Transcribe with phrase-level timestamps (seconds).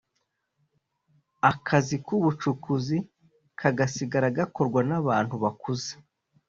[1.51, 2.97] akazi k’ubucukuzi
[3.59, 5.91] kagasigara gakorwa n’abantu bakuze